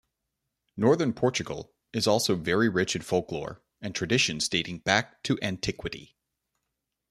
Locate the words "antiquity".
5.43-6.17